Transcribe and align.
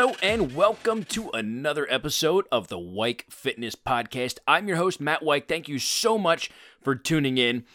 Hello 0.00 0.16
and 0.22 0.54
welcome 0.54 1.04
to 1.04 1.28
another 1.32 1.86
episode 1.90 2.46
of 2.50 2.68
the 2.68 2.78
Weik 2.78 3.30
Fitness 3.30 3.74
Podcast. 3.74 4.38
I'm 4.48 4.66
your 4.66 4.78
host, 4.78 4.98
Matt 4.98 5.20
Weik. 5.20 5.46
Thank 5.46 5.68
you 5.68 5.78
so 5.78 6.16
much 6.16 6.50
for 6.80 6.94
tuning 6.94 7.36
in. 7.36 7.66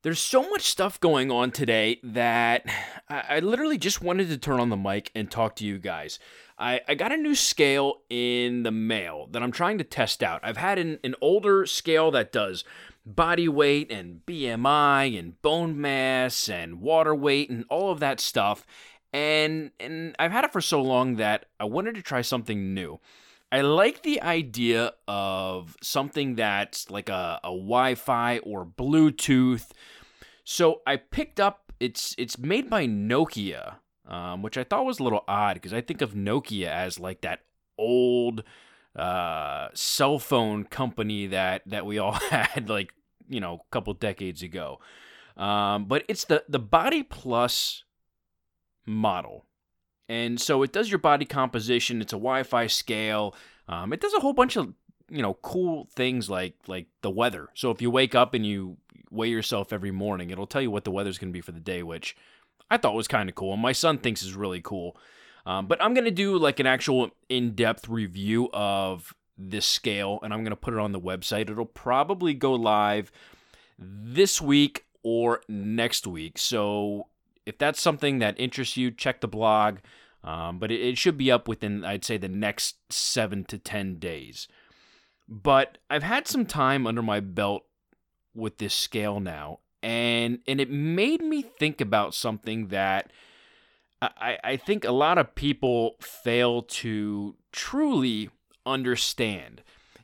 There's 0.00 0.20
so 0.20 0.48
much 0.48 0.62
stuff 0.62 0.98
going 1.00 1.30
on 1.30 1.50
today 1.50 2.00
that 2.02 2.64
I, 3.10 3.24
I 3.28 3.40
literally 3.40 3.76
just 3.76 4.00
wanted 4.00 4.28
to 4.30 4.38
turn 4.38 4.58
on 4.58 4.70
the 4.70 4.76
mic 4.78 5.10
and 5.14 5.30
talk 5.30 5.54
to 5.56 5.66
you 5.66 5.78
guys. 5.78 6.18
I, 6.58 6.80
I 6.88 6.94
got 6.94 7.12
a 7.12 7.18
new 7.18 7.34
scale 7.34 8.00
in 8.08 8.62
the 8.62 8.70
mail 8.70 9.28
that 9.30 9.42
I'm 9.42 9.52
trying 9.52 9.76
to 9.76 9.84
test 9.84 10.22
out. 10.22 10.40
I've 10.42 10.56
had 10.56 10.78
an, 10.78 10.98
an 11.04 11.14
older 11.20 11.66
scale 11.66 12.10
that 12.12 12.32
does 12.32 12.64
body 13.04 13.48
weight 13.48 13.92
and 13.92 14.22
BMI 14.24 15.18
and 15.18 15.42
bone 15.42 15.78
mass 15.78 16.48
and 16.48 16.80
water 16.80 17.14
weight 17.14 17.50
and 17.50 17.66
all 17.68 17.90
of 17.90 18.00
that 18.00 18.18
stuff 18.18 18.64
and 19.12 19.70
and 19.80 20.14
I've 20.18 20.32
had 20.32 20.44
it 20.44 20.52
for 20.52 20.60
so 20.60 20.80
long 20.80 21.16
that 21.16 21.46
I 21.58 21.64
wanted 21.64 21.94
to 21.96 22.02
try 22.02 22.22
something 22.22 22.74
new. 22.74 23.00
I 23.52 23.62
like 23.62 24.02
the 24.02 24.22
idea 24.22 24.92
of 25.08 25.76
something 25.82 26.36
that's 26.36 26.88
like 26.88 27.08
a, 27.08 27.40
a 27.42 27.48
Wi-Fi 27.48 28.38
or 28.38 28.64
Bluetooth. 28.64 29.70
So 30.44 30.82
I 30.86 30.96
picked 30.96 31.40
up 31.40 31.72
it's 31.80 32.14
it's 32.18 32.38
made 32.38 32.70
by 32.70 32.86
Nokia, 32.86 33.76
um, 34.06 34.42
which 34.42 34.56
I 34.56 34.64
thought 34.64 34.84
was 34.84 35.00
a 35.00 35.02
little 35.02 35.24
odd 35.26 35.54
because 35.54 35.72
I 35.72 35.80
think 35.80 36.00
of 36.02 36.12
Nokia 36.12 36.68
as 36.68 37.00
like 37.00 37.22
that 37.22 37.40
old 37.76 38.44
uh, 38.94 39.68
cell 39.74 40.18
phone 40.18 40.64
company 40.64 41.26
that 41.26 41.62
that 41.66 41.86
we 41.86 41.98
all 41.98 42.12
had 42.30 42.68
like 42.68 42.92
you 43.28 43.40
know 43.40 43.54
a 43.54 43.70
couple 43.72 43.94
decades 43.94 44.42
ago. 44.42 44.78
Um, 45.36 45.86
but 45.86 46.04
it's 46.06 46.24
the 46.24 46.44
the 46.48 46.58
Body 46.58 47.02
Plus 47.02 47.84
model. 48.90 49.46
And 50.08 50.40
so 50.40 50.62
it 50.62 50.72
does 50.72 50.90
your 50.90 50.98
body 50.98 51.24
composition. 51.24 52.00
It's 52.00 52.12
a 52.12 52.16
Wi-Fi 52.16 52.66
scale. 52.66 53.34
Um, 53.68 53.92
it 53.92 54.00
does 54.00 54.14
a 54.14 54.20
whole 54.20 54.32
bunch 54.32 54.56
of 54.56 54.74
you 55.08 55.22
know 55.22 55.34
cool 55.34 55.88
things 55.94 56.30
like 56.30 56.54
like 56.66 56.86
the 57.02 57.10
weather. 57.10 57.48
So 57.54 57.70
if 57.70 57.80
you 57.80 57.90
wake 57.90 58.14
up 58.14 58.34
and 58.34 58.44
you 58.44 58.76
weigh 59.10 59.28
yourself 59.28 59.72
every 59.72 59.90
morning, 59.90 60.30
it'll 60.30 60.46
tell 60.46 60.62
you 60.62 60.70
what 60.70 60.84
the 60.84 60.90
weather's 60.90 61.18
going 61.18 61.30
to 61.30 61.36
be 61.36 61.40
for 61.40 61.52
the 61.52 61.60
day, 61.60 61.82
which 61.82 62.16
I 62.70 62.76
thought 62.76 62.94
was 62.94 63.08
kind 63.08 63.28
of 63.28 63.34
cool. 63.34 63.52
And 63.52 63.62
my 63.62 63.72
son 63.72 63.98
thinks 63.98 64.22
is 64.22 64.34
really 64.34 64.60
cool. 64.60 64.96
Um, 65.46 65.66
but 65.66 65.82
I'm 65.82 65.94
going 65.94 66.04
to 66.04 66.10
do 66.10 66.36
like 66.38 66.60
an 66.60 66.66
actual 66.66 67.10
in-depth 67.28 67.88
review 67.88 68.50
of 68.52 69.14
this 69.38 69.66
scale, 69.66 70.20
and 70.22 70.34
I'm 70.34 70.40
going 70.40 70.50
to 70.50 70.56
put 70.56 70.74
it 70.74 70.80
on 70.80 70.92
the 70.92 71.00
website. 71.00 71.50
It'll 71.50 71.64
probably 71.64 72.34
go 72.34 72.54
live 72.54 73.10
this 73.78 74.40
week 74.40 74.84
or 75.02 75.40
next 75.48 76.06
week. 76.06 76.36
So 76.38 77.06
if 77.50 77.58
that's 77.58 77.82
something 77.82 78.20
that 78.20 78.38
interests 78.38 78.76
you, 78.76 78.92
check 78.92 79.20
the 79.20 79.28
blog. 79.28 79.78
Um, 80.22 80.60
but 80.60 80.70
it, 80.70 80.80
it 80.80 80.98
should 80.98 81.18
be 81.18 81.32
up 81.32 81.48
within, 81.48 81.84
I'd 81.84 82.04
say, 82.04 82.16
the 82.16 82.28
next 82.28 82.92
seven 82.92 83.44
to 83.46 83.58
10 83.58 83.98
days. 83.98 84.46
But 85.28 85.78
I've 85.90 86.04
had 86.04 86.28
some 86.28 86.46
time 86.46 86.86
under 86.86 87.02
my 87.02 87.18
belt 87.18 87.64
with 88.34 88.58
this 88.58 88.74
scale 88.74 89.18
now, 89.18 89.58
and 89.82 90.40
and 90.46 90.60
it 90.60 90.70
made 90.70 91.22
me 91.22 91.42
think 91.42 91.80
about 91.80 92.14
something 92.14 92.68
that 92.68 93.12
I, 94.02 94.38
I 94.42 94.56
think 94.56 94.84
a 94.84 94.92
lot 94.92 95.18
of 95.18 95.34
people 95.34 95.96
fail 96.00 96.62
to 96.62 97.36
truly 97.52 98.30
understand. 98.66 99.62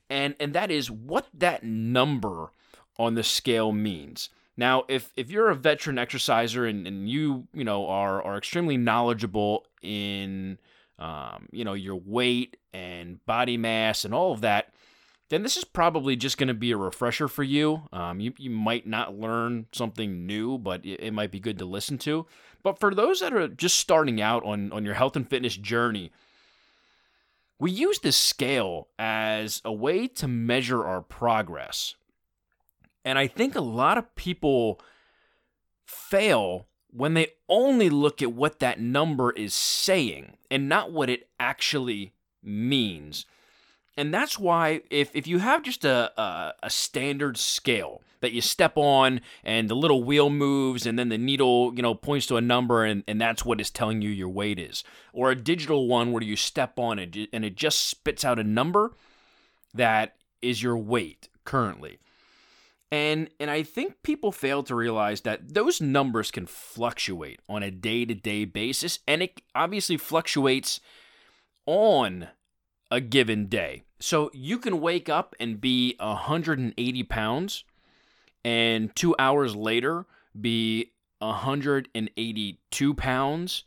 And 0.09 0.37
and 0.39 0.53
that 0.55 0.71
is 0.71 0.91
what 0.91 1.27
that 1.35 1.65
number 1.65 2.51
on 2.99 3.15
the 3.15 3.25
scale 3.25 3.73
means. 3.73 4.31
Now, 4.57 4.85
if 4.89 5.13
if 5.17 5.31
you're 5.31 5.51
a 5.51 5.55
veteran 5.55 5.99
exerciser 5.99 6.65
and, 6.65 6.87
and 6.87 7.09
you 7.09 7.47
you 7.53 7.65
know 7.65 7.87
are 7.87 8.23
are 8.23 8.39
extremely 8.39 8.77
knowledgeable 8.77 9.67
in 9.83 10.59
um, 10.99 11.49
you 11.53 11.65
know 11.65 11.75
your 11.75 11.97
weight 11.97 12.57
and 12.73 13.25
body 13.27 13.57
mass 13.57 14.05
and 14.05 14.15
all 14.15 14.33
of 14.33 14.41
that, 14.41 14.73
then 15.29 15.43
this 15.43 15.57
is 15.57 15.65
probably 15.65 16.17
just 16.17 16.39
going 16.39 16.49
to 16.49 16.55
be 16.55 16.71
a 16.71 16.77
refresher 16.77 17.29
for 17.29 17.43
you. 17.43 17.83
Um, 17.93 18.19
you 18.21 18.33
you 18.39 18.51
might 18.51 18.87
not 18.87 19.19
learn 19.19 19.67
something 19.73 20.27
new, 20.27 20.57
but 20.57 20.85
it, 20.87 21.01
it 21.01 21.13
might 21.13 21.31
be 21.31 21.41
good 21.41 21.59
to 21.59 21.67
listen 21.67 21.99
to. 21.99 22.27
But 22.63 22.81
for 22.81 22.95
those 22.95 23.21
that 23.21 23.35
are 23.35 23.49
just 23.49 23.79
starting 23.79 24.23
out 24.23 24.43
on 24.45 24.73
on 24.73 24.85
your 24.85 24.95
health 24.95 25.17
and 25.17 25.29
fitness 25.29 25.57
journey, 25.57 26.13
we 27.59 27.71
use 27.71 27.99
this 27.99 28.17
scale 28.17 28.89
as 28.99 29.61
a 29.65 29.73
way 29.73 30.09
to 30.09 30.29
measure 30.29 30.85
our 30.85 31.03
progress. 31.03 31.95
And 33.07 33.21
I 33.21 33.29
think 33.29 33.55
a 33.55 33.61
lot 33.61 33.99
of 33.99 34.17
people 34.17 34.81
fail 35.87 36.67
when 36.91 37.15
they 37.15 37.29
only 37.49 37.89
look 37.89 38.21
at 38.21 38.33
what 38.33 38.59
that 38.59 38.81
number 38.81 39.31
is 39.31 39.55
saying 39.55 40.37
and 40.51 40.69
not 40.69 40.91
what 40.91 41.09
it 41.09 41.29
actually 41.39 42.15
means. 42.43 43.25
And 43.97 44.13
that's 44.13 44.41
why 44.41 44.81
if, 44.91 45.15
if 45.15 45.29
you 45.29 45.39
have 45.39 45.63
just 45.63 45.85
a, 45.85 46.21
a, 46.21 46.55
a, 46.65 46.71
standard 46.71 47.37
scale 47.39 48.03
that 48.21 48.33
you 48.33 48.41
step 48.41 48.73
on 48.75 49.21
and 49.45 49.71
the 49.71 49.77
little 49.77 50.03
wheel 50.03 50.29
moves 50.29 50.85
and 50.85 50.99
then 50.99 51.09
the 51.09 51.17
needle, 51.17 51.73
you 51.77 51.83
know, 51.83 51.95
points 51.95 52.27
to 52.27 52.37
a 52.37 52.41
number 52.41 52.85
and, 52.85 53.05
and 53.07 53.21
that's 53.21 53.45
what 53.45 53.61
is 53.61 53.71
telling 53.71 54.03
you 54.03 54.11
your 54.11 54.29
weight 54.29 54.59
is. 54.59 54.83
Or 55.13 55.31
a 55.31 55.37
digital 55.37 55.87
one 55.87 56.11
where 56.11 56.25
you 56.25 56.35
step 56.35 56.77
on 56.77 56.99
it 56.99 57.29
and 57.33 57.45
it 57.45 57.55
just 57.55 57.87
spits 57.87 58.25
out 58.25 58.41
a 58.41 58.45
number 58.45 58.97
that 59.73 60.17
is 60.43 60.61
your 60.61 60.77
weight 60.77 61.29
currently. 61.45 62.01
And 62.93 63.31
and 63.41 63.51
I 63.51 63.63
think 63.63 64.03
people 64.03 64.31
fail 64.31 64.63
to 64.65 64.75
realize 64.75 65.23
that 65.23 65.55
those 65.55 65.81
numbers 65.81 66.31
can 66.31 66.47
fluctuate 66.47 67.41
on 67.49 67.63
a 67.63 67.71
day-to-day 67.71 68.45
basis 68.45 69.01
and 69.09 69.23
it 69.23 69.41
obviously 69.55 69.97
fluctuates 69.97 70.81
on 71.67 72.29
a 72.91 73.01
given 73.01 73.47
day. 73.47 73.83
So 73.99 74.31
you 74.33 74.59
can 74.59 74.81
wake 74.81 75.09
up 75.09 75.35
and 75.41 75.61
be 75.61 75.97
180 75.99 77.03
pounds 77.05 77.65
and 78.45 78.95
2 78.95 79.17
hours 79.19 79.57
later 79.57 80.07
be 80.41 80.93
182 81.19 82.95
pounds 82.95 83.65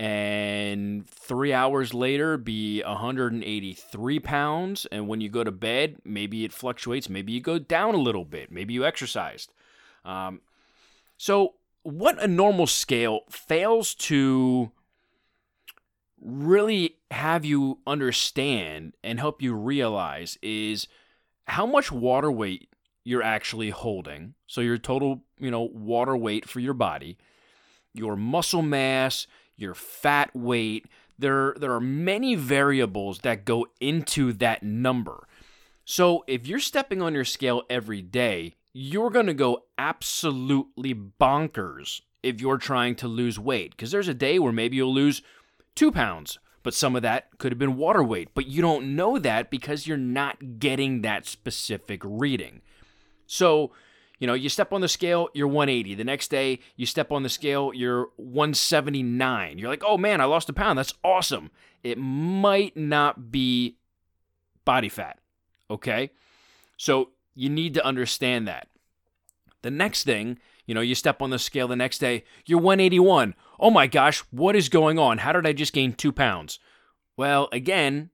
and 0.00 1.06
three 1.06 1.52
hours 1.52 1.92
later 1.92 2.38
be 2.38 2.82
183 2.82 4.18
pounds. 4.20 4.86
And 4.90 5.06
when 5.08 5.20
you 5.20 5.28
go 5.28 5.44
to 5.44 5.52
bed 5.52 5.98
maybe 6.06 6.42
it 6.46 6.54
fluctuates. 6.54 7.10
Maybe 7.10 7.32
you 7.32 7.42
go 7.42 7.58
down 7.58 7.94
a 7.94 7.98
little 7.98 8.24
bit. 8.24 8.50
Maybe 8.50 8.72
you 8.72 8.86
exercised. 8.86 9.52
Um, 10.06 10.40
so 11.18 11.56
what 11.82 12.18
a 12.18 12.26
normal 12.26 12.66
scale 12.66 13.20
fails 13.28 13.94
to 13.96 14.72
really 16.18 16.96
have 17.10 17.44
you 17.44 17.80
understand 17.86 18.94
and 19.04 19.20
help 19.20 19.42
you 19.42 19.52
realize 19.52 20.38
is 20.40 20.88
how 21.44 21.66
much 21.66 21.92
water 21.92 22.32
weight 22.32 22.70
you're 23.04 23.22
actually 23.22 23.68
holding. 23.68 24.32
So 24.46 24.62
your 24.62 24.78
total 24.78 25.24
you 25.38 25.50
know 25.50 25.60
water 25.60 26.16
weight 26.16 26.48
for 26.48 26.60
your 26.60 26.74
body 26.74 27.18
your 27.92 28.16
muscle 28.16 28.62
mass 28.62 29.26
your 29.60 29.74
fat 29.74 30.34
weight. 30.34 30.86
There, 31.18 31.54
there 31.58 31.72
are 31.72 31.80
many 31.80 32.34
variables 32.34 33.20
that 33.20 33.44
go 33.44 33.66
into 33.80 34.32
that 34.34 34.62
number. 34.62 35.26
So 35.84 36.24
if 36.26 36.46
you're 36.46 36.60
stepping 36.60 37.02
on 37.02 37.14
your 37.14 37.24
scale 37.24 37.62
every 37.68 38.00
day, 38.00 38.54
you're 38.72 39.10
going 39.10 39.26
to 39.26 39.34
go 39.34 39.64
absolutely 39.76 40.94
bonkers 40.94 42.00
if 42.22 42.40
you're 42.40 42.58
trying 42.58 42.94
to 42.96 43.08
lose 43.08 43.38
weight. 43.38 43.72
Because 43.72 43.90
there's 43.90 44.08
a 44.08 44.14
day 44.14 44.38
where 44.38 44.52
maybe 44.52 44.76
you'll 44.76 44.94
lose 44.94 45.22
two 45.74 45.90
pounds, 45.90 46.38
but 46.62 46.74
some 46.74 46.94
of 46.94 47.02
that 47.02 47.38
could 47.38 47.52
have 47.52 47.58
been 47.58 47.76
water 47.76 48.02
weight. 48.02 48.28
But 48.34 48.46
you 48.46 48.62
don't 48.62 48.94
know 48.94 49.18
that 49.18 49.50
because 49.50 49.86
you're 49.86 49.96
not 49.96 50.58
getting 50.58 51.02
that 51.02 51.26
specific 51.26 52.00
reading. 52.04 52.60
So 53.26 53.72
you 54.20 54.26
know, 54.26 54.34
you 54.34 54.48
step 54.50 54.72
on 54.72 54.82
the 54.82 54.88
scale, 54.88 55.30
you're 55.32 55.48
180. 55.48 55.94
The 55.94 56.04
next 56.04 56.28
day, 56.28 56.60
you 56.76 56.84
step 56.86 57.10
on 57.10 57.22
the 57.22 57.28
scale, 57.28 57.72
you're 57.74 58.10
179. 58.16 59.58
You're 59.58 59.70
like, 59.70 59.82
oh 59.84 59.96
man, 59.96 60.20
I 60.20 60.26
lost 60.26 60.50
a 60.50 60.52
pound. 60.52 60.78
That's 60.78 60.94
awesome. 61.02 61.50
It 61.82 61.98
might 61.98 62.76
not 62.76 63.32
be 63.32 63.78
body 64.66 64.90
fat. 64.90 65.18
Okay? 65.70 66.10
So 66.76 67.10
you 67.34 67.48
need 67.48 67.74
to 67.74 67.84
understand 67.84 68.46
that. 68.46 68.68
The 69.62 69.70
next 69.70 70.04
thing, 70.04 70.38
you 70.66 70.74
know, 70.74 70.80
you 70.82 70.94
step 70.94 71.22
on 71.22 71.30
the 71.30 71.38
scale 71.38 71.66
the 71.66 71.74
next 71.74 71.98
day, 71.98 72.24
you're 72.44 72.60
181. 72.60 73.34
Oh 73.58 73.70
my 73.70 73.86
gosh, 73.86 74.20
what 74.30 74.54
is 74.54 74.68
going 74.68 74.98
on? 74.98 75.18
How 75.18 75.32
did 75.32 75.46
I 75.46 75.54
just 75.54 75.72
gain 75.72 75.94
two 75.94 76.12
pounds? 76.12 76.58
Well, 77.16 77.48
again, 77.52 78.10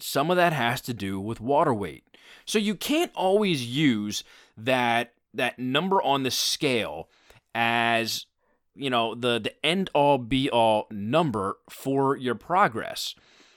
some 0.00 0.30
of 0.30 0.38
that 0.38 0.54
has 0.54 0.80
to 0.82 0.94
do 0.94 1.20
with 1.20 1.40
water 1.40 1.74
weight. 1.74 2.04
So 2.46 2.58
you 2.58 2.74
can't 2.74 3.12
always 3.14 3.66
use 3.66 4.24
that 4.56 5.12
that 5.34 5.58
number 5.58 6.02
on 6.02 6.22
the 6.22 6.30
scale 6.30 7.08
as 7.54 8.26
you 8.74 8.90
know 8.90 9.14
the 9.14 9.38
the 9.38 9.66
end 9.66 9.90
all 9.94 10.18
be 10.18 10.48
all 10.50 10.86
number 10.90 11.58
for 11.68 12.16
your 12.16 12.34
progress. 12.34 13.14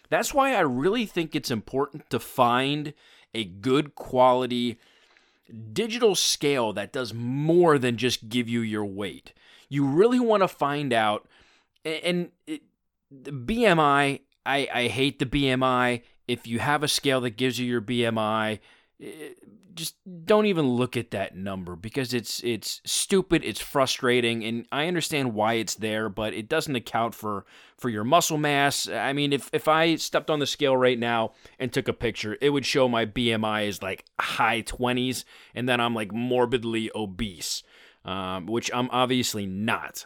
That's 0.10 0.34
why 0.34 0.54
I 0.54 0.62
really 0.62 1.06
think 1.06 1.36
it's 1.36 1.52
important 1.52 2.10
to 2.10 2.20
find 2.20 2.94
a 3.34 3.46
good 3.46 3.96
quality 3.96 4.78
digital 5.74 6.16
scale 6.16 6.74
that 6.74 6.94
does 6.94 7.14
more 7.14 7.78
than 7.78 7.98
just 7.98 8.30
give 8.30 8.48
you 8.48 8.62
your 8.62 8.86
weight. 8.86 9.34
You 9.70 9.86
really 9.86 10.20
want 10.20 10.44
to 10.44 10.48
find 10.48 10.92
out 10.94 11.28
and 11.84 12.32
it, 12.48 12.62
the 13.10 13.32
BMI 13.32 14.20
I, 14.46 14.68
I 14.74 14.88
hate 14.88 15.20
the 15.20 15.26
BMI. 15.26 16.02
If 16.28 16.48
you 16.48 16.60
have 16.60 16.84
a 16.84 16.88
scale 16.88 17.22
that 17.22 17.32
gives 17.32 17.60
you 17.60 17.66
your 17.66 17.82
BMI, 17.82 18.60
just 19.74 19.96
don't 20.26 20.46
even 20.46 20.68
look 20.68 20.98
at 20.98 21.12
that 21.12 21.36
number 21.36 21.76
because 21.76 22.14
it's 22.14 22.44
it's 22.44 22.82
stupid, 22.86 23.44
it's 23.44 23.62
frustrating, 23.62 24.44
and 24.44 24.66
I 24.72 24.88
understand 24.88 25.34
why 25.34 25.54
it's 25.54 25.76
there, 25.76 26.10
but 26.10 26.34
it 26.34 26.50
doesn't 26.50 26.76
account 26.76 27.16
for 27.16 27.46
for 27.78 27.90
your 27.90 28.04
muscle 28.04 28.38
mass. 28.38 28.88
I 28.88 29.14
mean, 29.14 29.34
if 29.34 29.50
if 29.54 29.68
I 29.68 29.96
stepped 29.96 30.30
on 30.30 30.40
the 30.40 30.48
scale 30.48 30.76
right 30.76 31.00
now 31.00 31.32
and 31.60 31.72
took 31.72 31.88
a 31.88 31.94
picture, 31.94 32.38
it 32.42 32.50
would 32.50 32.66
show 32.66 32.88
my 32.88 33.06
BMI 33.06 33.68
is 33.68 33.82
like 33.82 34.06
high 34.20 34.62
20s, 34.62 35.24
and 35.56 35.68
then 35.68 35.80
I'm 35.80 35.96
like 35.96 36.12
morbidly 36.12 36.92
obese, 36.94 37.64
um, 38.06 38.46
which 38.48 38.70
I'm 38.74 38.90
obviously 38.92 39.46
not. 39.46 40.06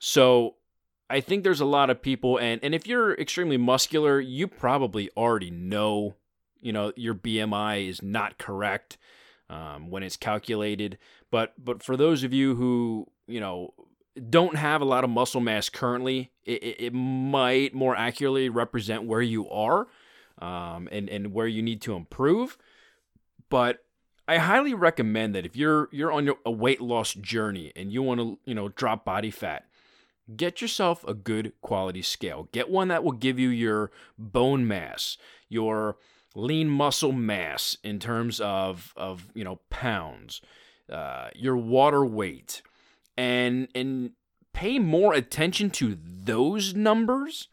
So 0.00 0.56
I 1.10 1.20
think 1.20 1.44
there's 1.44 1.60
a 1.60 1.66
lot 1.66 1.90
of 1.90 2.00
people, 2.00 2.38
and 2.38 2.60
and 2.62 2.74
if 2.74 2.86
you're 2.86 3.14
extremely 3.14 3.58
muscular, 3.58 4.20
you 4.20 4.48
probably 4.48 5.10
already 5.16 5.50
know, 5.50 6.16
you 6.62 6.72
know, 6.72 6.92
your 6.96 7.14
BMI 7.14 7.88
is 7.88 8.02
not 8.02 8.38
correct 8.38 8.96
um, 9.50 9.90
when 9.90 10.02
it's 10.02 10.16
calculated. 10.16 10.98
But 11.30 11.52
but 11.62 11.82
for 11.82 11.96
those 11.96 12.24
of 12.24 12.32
you 12.32 12.54
who 12.54 13.06
you 13.26 13.40
know 13.40 13.74
don't 14.30 14.56
have 14.56 14.80
a 14.80 14.86
lot 14.86 15.04
of 15.04 15.10
muscle 15.10 15.40
mass 15.40 15.68
currently, 15.68 16.30
it, 16.44 16.62
it, 16.78 16.94
might 16.94 17.74
more 17.74 17.96
accurately 17.96 18.48
represent 18.48 19.04
where 19.04 19.22
you 19.22 19.48
are 19.50 19.86
um, 20.38 20.88
and 20.90 21.08
and 21.08 21.32
where 21.32 21.46
you 21.46 21.62
need 21.62 21.82
to 21.82 21.94
improve. 21.94 22.56
But 23.48 23.84
I 24.26 24.38
highly 24.38 24.74
recommend 24.74 25.34
that 25.34 25.44
if 25.44 25.56
you're 25.56 25.88
you're 25.92 26.12
on 26.12 26.30
a 26.46 26.50
weight 26.50 26.80
loss 26.80 27.12
journey 27.14 27.72
and 27.74 27.92
you 27.92 28.02
want 28.02 28.20
to 28.20 28.38
you 28.44 28.54
know 28.54 28.68
drop 28.68 29.04
body 29.04 29.30
fat 29.30 29.66
get 30.36 30.60
yourself 30.60 31.04
a 31.06 31.14
good 31.14 31.52
quality 31.60 32.02
scale. 32.02 32.48
Get 32.52 32.70
one 32.70 32.88
that 32.88 33.04
will 33.04 33.12
give 33.12 33.38
you 33.38 33.48
your 33.48 33.90
bone 34.18 34.66
mass, 34.66 35.18
your 35.48 35.96
lean 36.34 36.68
muscle 36.68 37.12
mass 37.12 37.76
in 37.82 37.98
terms 37.98 38.40
of 38.40 38.92
of 38.96 39.28
you 39.34 39.44
know 39.44 39.60
pounds, 39.70 40.40
uh, 40.90 41.28
your 41.34 41.56
water 41.56 42.04
weight, 42.04 42.62
and 43.16 43.68
and 43.74 44.12
pay 44.52 44.78
more 44.78 45.14
attention 45.14 45.70
to 45.70 45.98
those 46.04 46.74
numbers 46.74 47.48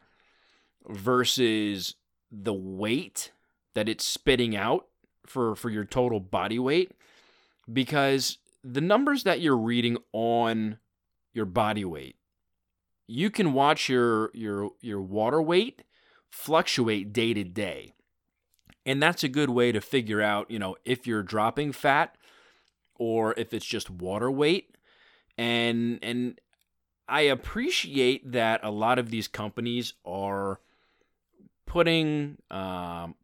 versus 0.88 1.96
the 2.32 2.54
weight 2.54 3.32
that 3.74 3.90
it's 3.90 4.06
spitting 4.06 4.56
out 4.56 4.88
for 5.26 5.56
for 5.56 5.70
your 5.70 5.86
total 5.86 6.20
body 6.20 6.60
weight 6.60 6.92
because 7.72 8.38
the 8.64 8.82
numbers 8.82 9.24
that 9.24 9.40
you're 9.40 9.58
reading 9.58 9.98
on 10.12 10.78
your 11.34 11.46
body 11.46 11.86
weight 11.86 12.16
you 13.10 13.32
can 13.32 13.54
watch 13.54 13.90
your 13.90 14.30
your 14.34 14.70
your 14.82 15.02
water 15.02 15.42
weight 15.42 15.82
fluctuate 16.30 17.12
day 17.12 17.34
to 17.34 17.44
day. 17.44 17.94
And 18.90 19.02
that's 19.02 19.24
a 19.24 19.30
good 19.30 19.50
way 19.50 19.72
to 19.72 19.82
figure 19.82 20.22
out, 20.22 20.50
you 20.50 20.58
know, 20.58 20.76
if 20.84 21.06
you're 21.06 21.24
dropping 21.24 21.72
fat 21.74 22.16
or 22.96 23.34
if 23.38 23.54
it's 23.54 23.66
just 23.66 23.90
water 23.90 24.32
weight. 24.32 24.76
And 25.38 26.00
and 26.02 26.40
I 27.08 27.22
appreciate 27.22 28.32
that 28.32 28.62
a 28.64 28.72
lot 28.72 29.00
of 29.00 29.10
these 29.10 29.28
companies 29.28 29.94
are 30.06 30.60
putting 31.66 32.38
um, 32.50 33.16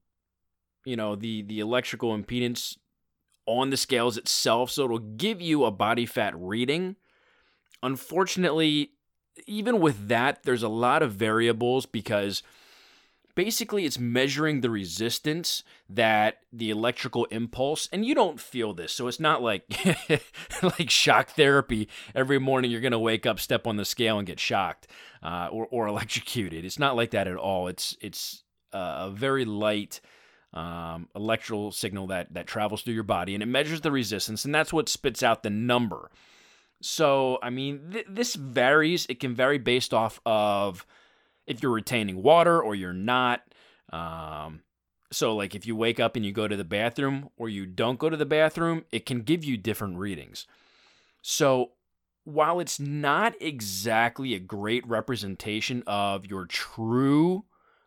you 0.85 0.95
know 0.95 1.15
the 1.15 1.41
the 1.41 1.59
electrical 1.59 2.15
impedance 2.17 2.77
on 3.47 3.69
the 3.69 3.77
scales 3.77 4.17
itself 4.17 4.71
so 4.71 4.85
it'll 4.85 4.97
give 4.97 5.39
you 5.39 5.65
a 5.65 5.71
body 5.71 6.05
fat 6.05 6.33
reading 6.35 6.95
unfortunately 7.83 8.91
even 9.47 9.79
with 9.79 10.07
that, 10.07 10.43
there's 10.43 10.63
a 10.63 10.69
lot 10.69 11.03
of 11.03 11.13
variables 11.13 11.85
because 11.85 12.43
basically 13.35 13.85
it's 13.85 13.99
measuring 13.99 14.61
the 14.61 14.69
resistance 14.69 15.63
that 15.89 16.39
the 16.51 16.69
electrical 16.69 17.25
impulse 17.25 17.87
and 17.91 18.05
you 18.05 18.15
don't 18.15 18.39
feel 18.39 18.73
this 18.73 18.93
so 18.93 19.07
it's 19.07 19.19
not 19.19 19.41
like 19.41 19.63
like 20.63 20.89
shock 20.89 21.29
therapy. 21.29 21.89
Every 22.15 22.39
morning 22.39 22.71
you're 22.71 22.81
to 22.91 22.99
wake 22.99 23.25
up 23.25 23.39
step 23.39 23.67
on 23.67 23.77
the 23.77 23.85
scale 23.85 24.17
and 24.17 24.25
get 24.25 24.39
shocked 24.39 24.87
uh, 25.21 25.49
or, 25.51 25.67
or 25.69 25.87
electrocuted. 25.95 26.65
It's 26.65 26.79
not 26.79 26.95
like 26.95 27.11
that 27.11 27.27
at 27.27 27.37
all. 27.37 27.67
It's 27.67 27.95
it's 28.01 28.43
a 28.73 29.09
very 29.11 29.45
light 29.45 30.01
um, 30.53 31.09
electrical 31.15 31.71
signal 31.71 32.07
that 32.07 32.33
that 32.33 32.47
travels 32.47 32.81
through 32.81 32.93
your 32.93 33.03
body 33.03 33.33
and 33.33 33.43
it 33.43 33.47
measures 33.47 33.81
the 33.81 33.91
resistance 33.91 34.45
and 34.45 34.55
that's 34.55 34.71
what 34.71 34.89
spits 34.89 35.21
out 35.21 35.43
the 35.43 35.49
number. 35.49 36.09
So, 36.81 37.39
I 37.41 37.49
mean, 37.49 37.89
th- 37.91 38.05
this 38.09 38.35
varies. 38.35 39.05
It 39.09 39.19
can 39.19 39.33
vary 39.33 39.57
based 39.57 39.93
off 39.93 40.19
of 40.25 40.85
if 41.47 41.61
you're 41.61 41.71
retaining 41.71 42.21
water 42.23 42.61
or 42.61 42.75
you're 42.75 42.93
not. 42.93 43.41
Um, 43.91 44.61
so, 45.11 45.35
like 45.35 45.55
if 45.55 45.65
you 45.65 45.75
wake 45.75 45.99
up 45.99 46.15
and 46.15 46.25
you 46.25 46.31
go 46.31 46.47
to 46.47 46.57
the 46.57 46.63
bathroom 46.63 47.29
or 47.37 47.49
you 47.49 47.65
don't 47.65 47.99
go 47.99 48.09
to 48.09 48.17
the 48.17 48.25
bathroom, 48.25 48.85
it 48.91 49.05
can 49.05 49.21
give 49.21 49.43
you 49.43 49.57
different 49.57 49.97
readings. 49.97 50.45
So, 51.21 51.71
while 52.23 52.59
it's 52.59 52.79
not 52.79 53.35
exactly 53.39 54.33
a 54.33 54.39
great 54.39 54.85
representation 54.87 55.83
of 55.85 56.25
your 56.25 56.45
true 56.45 57.45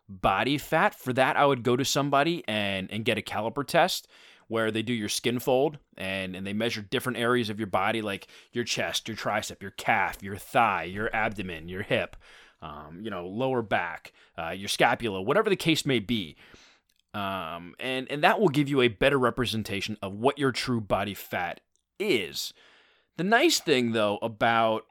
body 0.08 0.56
fat, 0.58 0.94
for 0.94 1.12
that 1.12 1.36
I 1.36 1.44
would 1.44 1.62
go 1.62 1.76
to 1.76 1.84
somebody 1.84 2.44
and 2.46 2.90
and 2.90 3.04
get 3.04 3.18
a 3.18 3.22
caliper 3.22 3.66
test 3.66 4.08
where 4.48 4.70
they 4.70 4.82
do 4.82 4.92
your 4.92 5.10
skin 5.10 5.38
fold 5.38 5.78
and, 5.96 6.34
and 6.34 6.46
they 6.46 6.54
measure 6.54 6.80
different 6.80 7.18
areas 7.18 7.50
of 7.50 7.60
your 7.60 7.66
body, 7.66 8.02
like 8.02 8.26
your 8.52 8.64
chest, 8.64 9.06
your 9.06 9.16
tricep, 9.16 9.62
your 9.62 9.70
calf, 9.72 10.22
your 10.22 10.36
thigh, 10.36 10.84
your 10.84 11.14
abdomen, 11.14 11.68
your 11.68 11.82
hip, 11.82 12.16
um, 12.62 13.00
you 13.02 13.10
know, 13.10 13.26
lower 13.26 13.62
back, 13.62 14.12
uh, 14.38 14.50
your 14.50 14.68
scapula, 14.68 15.22
whatever 15.22 15.50
the 15.50 15.56
case 15.56 15.86
may 15.86 15.98
be. 15.98 16.36
Um, 17.14 17.74
and, 17.80 18.10
and 18.10 18.22
that 18.22 18.40
will 18.40 18.48
give 18.48 18.68
you 18.68 18.80
a 18.80 18.88
better 18.88 19.18
representation 19.18 19.96
of 20.02 20.14
what 20.14 20.38
your 20.38 20.52
true 20.52 20.80
body 20.80 21.14
fat 21.14 21.60
is. 21.98 22.52
The 23.16 23.24
nice 23.24 23.58
thing, 23.60 23.92
though, 23.92 24.18
about 24.22 24.84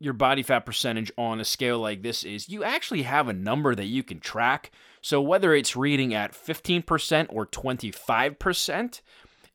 your 0.00 0.12
body 0.12 0.42
fat 0.42 0.60
percentage 0.60 1.10
on 1.18 1.40
a 1.40 1.44
scale 1.44 1.80
like 1.80 2.02
this 2.02 2.22
is 2.22 2.48
you 2.48 2.62
actually 2.62 3.02
have 3.02 3.28
a 3.28 3.32
number 3.32 3.74
that 3.74 3.86
you 3.86 4.02
can 4.02 4.20
track. 4.20 4.70
So 5.00 5.20
whether 5.20 5.54
it's 5.54 5.74
reading 5.74 6.14
at 6.14 6.32
15% 6.32 7.26
or 7.30 7.46
25%, 7.46 9.00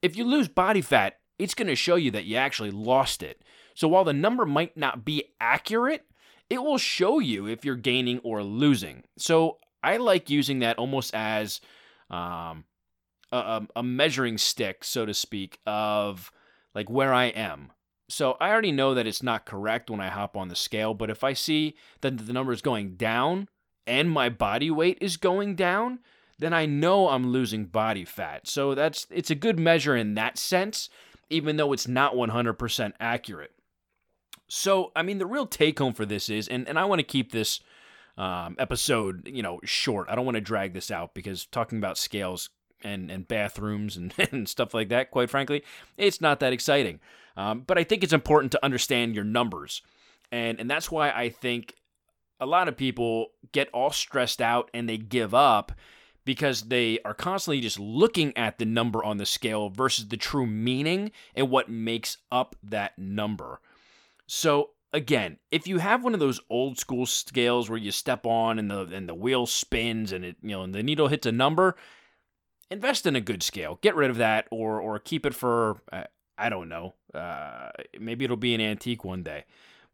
if 0.01 0.17
you 0.17 0.25
lose 0.25 0.49
body 0.49 0.81
fat, 0.81 1.19
it's 1.39 1.53
going 1.53 1.67
to 1.67 1.75
show 1.75 1.95
you 1.95 2.11
that 2.11 2.25
you 2.25 2.35
actually 2.35 2.71
lost 2.71 3.23
it. 3.23 3.41
So 3.73 3.87
while 3.87 4.03
the 4.03 4.13
number 4.13 4.45
might 4.45 4.75
not 4.75 5.05
be 5.05 5.23
accurate, 5.39 6.05
it 6.53 6.63
will 6.63 6.77
show 6.77 7.17
you 7.17 7.47
if 7.47 7.65
you're 7.65 7.75
gaining 7.75 8.19
or 8.19 8.43
losing. 8.43 9.03
So 9.17 9.57
I 9.81 9.97
like 9.97 10.29
using 10.29 10.59
that 10.59 10.77
almost 10.77 11.11
as 11.15 11.59
um, 12.11 12.65
a, 13.31 13.63
a 13.75 13.81
measuring 13.81 14.37
stick, 14.37 14.83
so 14.83 15.03
to 15.03 15.15
speak, 15.15 15.57
of 15.65 16.31
like 16.75 16.91
where 16.91 17.11
I 17.11 17.25
am. 17.25 17.71
So 18.07 18.37
I 18.39 18.51
already 18.51 18.71
know 18.71 18.93
that 18.93 19.07
it's 19.07 19.23
not 19.23 19.47
correct 19.47 19.89
when 19.89 19.99
I 19.99 20.09
hop 20.09 20.37
on 20.37 20.49
the 20.49 20.55
scale, 20.55 20.93
but 20.93 21.09
if 21.09 21.23
I 21.23 21.33
see 21.33 21.75
that 22.01 22.27
the 22.27 22.33
number 22.33 22.53
is 22.53 22.61
going 22.61 22.97
down 22.97 23.49
and 23.87 24.11
my 24.11 24.29
body 24.29 24.69
weight 24.69 24.99
is 25.01 25.17
going 25.17 25.55
down, 25.55 25.99
then 26.37 26.53
I 26.53 26.67
know 26.67 27.09
I'm 27.09 27.31
losing 27.31 27.65
body 27.65 28.05
fat. 28.05 28.47
So 28.47 28.75
that's 28.75 29.07
it's 29.09 29.31
a 29.31 29.35
good 29.35 29.57
measure 29.57 29.95
in 29.95 30.13
that 30.13 30.37
sense, 30.37 30.89
even 31.31 31.57
though 31.57 31.73
it's 31.73 31.87
not 31.87 32.13
100% 32.13 32.93
accurate. 32.99 33.53
So, 34.55 34.91
I 34.95 35.01
mean, 35.01 35.17
the 35.17 35.25
real 35.25 35.47
take 35.47 35.79
home 35.79 35.95
for 35.95 36.05
this 36.05 36.29
is, 36.29 36.47
and, 36.47 36.69
and 36.69 36.77
I 36.77 36.85
want 36.85 36.99
to 36.99 37.03
keep 37.03 37.31
this 37.31 37.59
um, 38.19 38.55
episode, 38.59 39.27
you 39.27 39.41
know, 39.41 39.59
short. 39.63 40.07
I 40.09 40.13
don't 40.13 40.25
want 40.25 40.35
to 40.35 40.41
drag 40.41 40.73
this 40.73 40.91
out 40.91 41.15
because 41.15 41.47
talking 41.47 41.79
about 41.79 41.97
scales 41.97 42.51
and, 42.83 43.09
and 43.09 43.27
bathrooms 43.27 43.97
and, 43.97 44.13
and 44.31 44.47
stuff 44.47 44.75
like 44.75 44.89
that, 44.89 45.09
quite 45.09 45.31
frankly, 45.31 45.63
it's 45.97 46.21
not 46.21 46.39
that 46.41 46.53
exciting. 46.53 46.99
Um, 47.35 47.61
but 47.65 47.79
I 47.79 47.83
think 47.83 48.03
it's 48.03 48.13
important 48.13 48.51
to 48.51 48.63
understand 48.63 49.15
your 49.15 49.23
numbers. 49.23 49.81
And, 50.31 50.59
and 50.59 50.69
that's 50.69 50.91
why 50.91 51.09
I 51.09 51.29
think 51.29 51.73
a 52.39 52.45
lot 52.45 52.67
of 52.67 52.77
people 52.77 53.29
get 53.53 53.69
all 53.73 53.89
stressed 53.89 54.39
out 54.39 54.69
and 54.71 54.87
they 54.87 54.97
give 54.99 55.33
up 55.33 55.71
because 56.25 56.65
they 56.65 56.99
are 57.03 57.15
constantly 57.15 57.59
just 57.59 57.79
looking 57.79 58.37
at 58.37 58.59
the 58.59 58.65
number 58.65 59.03
on 59.03 59.17
the 59.17 59.25
scale 59.25 59.71
versus 59.71 60.09
the 60.09 60.17
true 60.17 60.45
meaning 60.45 61.11
and 61.33 61.49
what 61.49 61.71
makes 61.71 62.17
up 62.31 62.55
that 62.61 62.99
number. 62.99 63.59
So 64.27 64.71
again, 64.91 65.37
if 65.51 65.67
you 65.67 65.79
have 65.79 66.03
one 66.03 66.13
of 66.13 66.19
those 66.19 66.39
old 66.49 66.77
school 66.77 67.05
scales 67.05 67.69
where 67.69 67.79
you 67.79 67.91
step 67.91 68.25
on 68.25 68.59
and 68.59 68.69
the 68.69 68.81
and 68.81 69.09
the 69.09 69.15
wheel 69.15 69.45
spins 69.45 70.11
and 70.11 70.23
it 70.23 70.37
you 70.41 70.51
know 70.51 70.63
and 70.63 70.73
the 70.73 70.83
needle 70.83 71.07
hits 71.07 71.25
a 71.25 71.31
number, 71.31 71.75
invest 72.69 73.05
in 73.05 73.15
a 73.15 73.21
good 73.21 73.43
scale. 73.43 73.79
Get 73.81 73.95
rid 73.95 74.09
of 74.09 74.17
that 74.17 74.47
or 74.51 74.79
or 74.79 74.99
keep 74.99 75.25
it 75.25 75.33
for 75.33 75.81
uh, 75.91 76.03
I 76.37 76.49
don't 76.49 76.69
know. 76.69 76.93
Uh, 77.13 77.69
maybe 77.99 78.25
it'll 78.25 78.37
be 78.37 78.55
an 78.55 78.61
antique 78.61 79.03
one 79.03 79.23
day. 79.23 79.45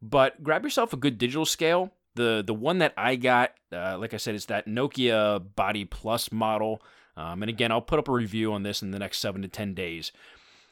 But 0.01 0.43
grab 0.43 0.63
yourself 0.63 0.93
a 0.93 0.97
good 0.97 1.17
digital 1.17 1.45
scale. 1.45 1.93
The 2.15 2.43
the 2.45 2.53
one 2.53 2.79
that 2.79 2.93
I 2.97 3.15
got, 3.15 3.53
uh, 3.71 3.97
like 3.97 4.13
I 4.13 4.17
said, 4.17 4.35
is 4.35 4.45
that 4.47 4.67
Nokia 4.67 5.43
Body 5.55 5.85
Plus 5.85 6.31
model. 6.31 6.81
Um, 7.17 7.43
and 7.43 7.49
again, 7.49 7.71
I'll 7.71 7.81
put 7.81 7.99
up 7.99 8.07
a 8.07 8.13
review 8.13 8.53
on 8.53 8.63
this 8.63 8.81
in 8.81 8.91
the 8.91 8.99
next 8.99 9.19
seven 9.19 9.41
to 9.41 9.47
ten 9.47 9.73
days. 9.73 10.11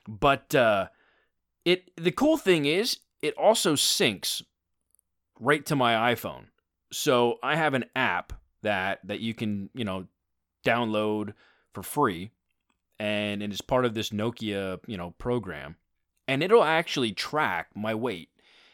But 0.08 0.56
uh, 0.56 0.88
it 1.66 1.92
the 1.98 2.12
cool 2.12 2.38
thing 2.38 2.66
is 2.66 3.00
it 3.22 3.36
also 3.38 3.74
syncs 3.74 4.42
right 5.40 5.66
to 5.66 5.76
my 5.76 6.14
iPhone. 6.14 6.46
So 6.92 7.38
I 7.44 7.56
have 7.56 7.74
an 7.74 7.86
app 7.96 8.34
that 8.62 9.00
that 9.08 9.20
you 9.20 9.34
can 9.34 9.70
you 9.74 9.86
know 9.86 10.08
download 10.66 11.34
for 11.74 11.84
free, 11.84 12.32
and 13.00 13.44
it 13.44 13.52
is 13.52 13.62
part 13.62 13.86
of 13.86 13.94
this 13.94 14.10
Nokia 14.10 14.80
you 14.88 14.98
know 14.98 15.12
program, 15.18 15.76
and 16.28 16.42
it'll 16.42 16.64
actually 16.64 17.12
track 17.12 17.70
my 17.76 17.94
weight 17.94 18.30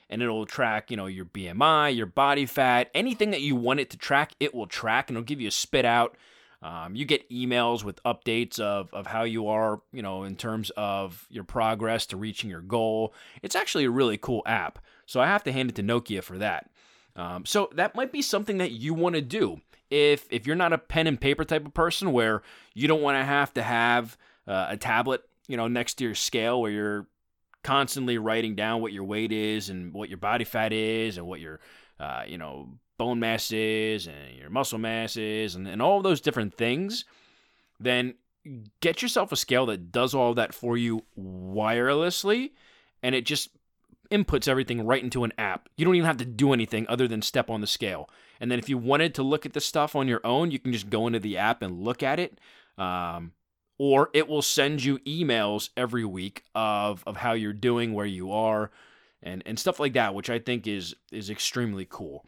and 0.10 0.22
it'll 0.22 0.46
track, 0.46 0.92
you 0.92 0.98
know, 0.98 1.08
your 1.08 1.26
BMI, 1.26 1.96
your 1.96 2.06
body 2.06 2.46
fat, 2.46 2.92
anything 2.94 3.32
that 3.32 3.42
you 3.42 3.56
want 3.56 3.80
it 3.80 3.90
to 3.90 3.98
track, 3.98 4.34
it 4.40 4.54
will 4.54 4.68
track 4.68 5.10
and 5.10 5.18
it'll 5.18 5.26
give 5.26 5.42
you 5.42 5.48
a 5.48 5.52
spit 5.52 5.86
out. 5.86 6.16
Um, 6.64 6.96
you 6.96 7.04
get 7.04 7.30
emails 7.30 7.84
with 7.84 8.02
updates 8.04 8.58
of, 8.58 8.92
of 8.94 9.06
how 9.06 9.24
you 9.24 9.50
are, 9.50 9.82
you 9.92 10.02
know, 10.02 10.24
in 10.24 10.38
terms 10.38 10.72
of 10.78 11.28
your 11.30 11.44
progress 11.44 12.06
to 12.08 12.18
reaching 12.18 12.50
your 12.50 12.62
goal. 12.62 13.14
It's 13.42 13.56
actually 13.56 13.84
a 13.84 13.90
really 13.90 14.18
cool 14.18 14.42
app. 14.46 14.80
So 15.06 15.20
I 15.20 15.28
have 15.28 15.44
to 15.44 15.52
hand 15.52 15.70
it 15.70 15.76
to 15.76 15.84
Nokia 15.84 16.24
for 16.24 16.38
that. 16.38 16.70
Um, 17.18 17.46
so 17.46 17.70
that 17.76 17.96
might 17.96 18.14
be 18.14 18.22
something 18.22 18.60
that 18.60 18.72
you 18.72 18.94
want 18.94 19.16
to 19.16 19.22
do. 19.22 19.60
If 19.90 20.26
if 20.32 20.48
you're 20.48 20.56
not 20.56 20.74
a 20.74 20.78
pen 20.78 21.06
and 21.06 21.20
paper 21.20 21.44
type 21.44 21.66
of 21.66 21.74
person 21.74 22.14
where 22.14 22.42
you 22.74 22.88
don't 22.88 23.02
want 23.02 23.18
to 23.18 23.26
have 23.26 23.54
to 23.56 23.62
have 23.62 24.18
uh, 24.48 24.68
a 24.70 24.78
tablet, 24.78 25.22
you 25.48 25.58
know, 25.58 25.68
next 25.68 25.96
to 25.96 26.06
your 26.06 26.16
scale 26.16 26.62
where 26.62 26.72
you're 26.72 27.08
constantly 27.64 28.18
writing 28.18 28.56
down 28.56 28.82
what 28.82 28.94
your 28.94 29.04
weight 29.04 29.32
is 29.32 29.70
and 29.70 29.94
what 29.94 30.10
your 30.10 30.18
body 30.18 30.44
fat 30.46 30.74
is 30.74 31.18
and 31.18 31.28
what 31.28 31.40
your 31.40 31.60
uh, 32.00 32.24
you 32.26 32.38
know 32.38 32.70
bone 33.04 33.20
mass 33.20 33.52
is 33.52 34.08
and 34.08 34.38
your 34.38 34.50
muscle 34.50 34.80
mass 34.80 35.18
is 35.18 35.56
and, 35.56 35.68
and 35.68 35.82
all 35.82 36.02
those 36.02 36.22
different 36.22 36.54
things 36.54 37.04
then 37.80 38.14
get 38.80 39.02
yourself 39.02 39.32
a 39.32 39.36
scale 39.36 39.66
that 39.66 39.92
does 39.92 40.14
all 40.14 40.34
that 40.34 40.54
for 40.54 40.78
you 40.78 41.04
wirelessly 41.20 42.52
and 43.02 43.14
it 43.14 43.26
just 43.26 43.50
inputs 44.10 44.48
everything 44.48 44.86
right 44.86 45.04
into 45.04 45.24
an 45.26 45.34
app 45.38 45.68
you 45.76 45.84
don't 45.84 45.96
even 45.96 46.06
have 46.06 46.18
to 46.18 46.26
do 46.26 46.54
anything 46.54 46.86
other 46.88 47.08
than 47.08 47.22
step 47.22 47.50
on 47.50 47.60
the 47.60 47.68
scale 47.68 48.10
and 48.40 48.50
then 48.50 48.60
if 48.60 48.70
you 48.70 48.78
wanted 48.78 49.14
to 49.14 49.24
look 49.24 49.46
at 49.46 49.54
the 49.54 49.62
stuff 49.62 49.96
on 49.96 50.08
your 50.08 50.22
own 50.24 50.50
you 50.52 50.60
can 50.60 50.72
just 50.72 50.90
go 50.90 51.08
into 51.08 51.20
the 51.20 51.38
app 51.38 51.62
and 51.62 51.84
look 51.84 52.02
at 52.02 52.20
it 52.20 52.40
um, 52.78 53.34
or 53.78 54.10
it 54.14 54.28
will 54.28 54.42
send 54.42 54.84
you 54.84 55.00
emails 55.00 55.70
every 55.76 56.06
week 56.06 56.44
of, 56.54 57.04
of 57.06 57.18
how 57.18 57.34
you're 57.34 57.54
doing, 57.54 57.94
where 57.94 58.06
you 58.06 58.32
are, 58.32 58.72
and, 59.22 59.42
and 59.46 59.58
stuff 59.58 59.80
like 59.80 59.94
that, 59.94 60.14
which 60.14 60.30
I 60.30 60.40
think 60.40 60.68
is 60.68 60.96
is 61.12 61.30
extremely 61.30 61.88
cool. 61.90 62.26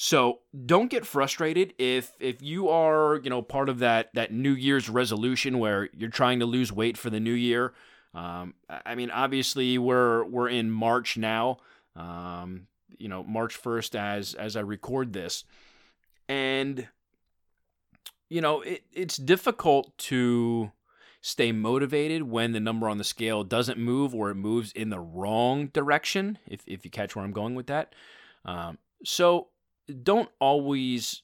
So 0.00 0.38
don't 0.64 0.92
get 0.92 1.04
frustrated 1.04 1.74
if 1.76 2.12
if 2.20 2.40
you 2.40 2.68
are 2.68 3.16
you 3.16 3.30
know 3.30 3.42
part 3.42 3.68
of 3.68 3.80
that 3.80 4.14
that 4.14 4.32
New 4.32 4.52
Year's 4.52 4.88
resolution 4.88 5.58
where 5.58 5.88
you're 5.92 6.08
trying 6.08 6.38
to 6.38 6.46
lose 6.46 6.72
weight 6.72 6.96
for 6.96 7.10
the 7.10 7.18
new 7.18 7.32
year. 7.32 7.74
Um, 8.14 8.54
I 8.70 8.94
mean, 8.94 9.10
obviously 9.10 9.76
we're 9.76 10.22
we're 10.22 10.50
in 10.50 10.70
March 10.70 11.16
now. 11.16 11.58
Um, 11.96 12.68
you 12.96 13.08
know, 13.08 13.24
March 13.24 13.56
first 13.56 13.96
as 13.96 14.34
as 14.34 14.54
I 14.54 14.60
record 14.60 15.14
this, 15.14 15.42
and 16.28 16.86
you 18.28 18.40
know, 18.40 18.60
it, 18.60 18.84
it's 18.92 19.16
difficult 19.16 19.98
to 19.98 20.70
stay 21.22 21.50
motivated 21.50 22.22
when 22.22 22.52
the 22.52 22.60
number 22.60 22.88
on 22.88 22.98
the 22.98 23.04
scale 23.04 23.42
doesn't 23.42 23.80
move 23.80 24.14
or 24.14 24.30
it 24.30 24.36
moves 24.36 24.70
in 24.70 24.90
the 24.90 25.00
wrong 25.00 25.66
direction, 25.66 26.38
if, 26.46 26.60
if 26.68 26.84
you 26.84 26.90
catch 26.92 27.16
where 27.16 27.24
I'm 27.24 27.32
going 27.32 27.56
with 27.56 27.66
that. 27.66 27.96
Um, 28.44 28.78
so 29.04 29.48
don't 30.02 30.30
always 30.40 31.22